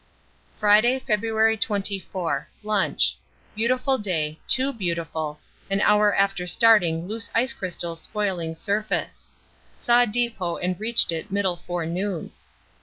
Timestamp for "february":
0.97-1.55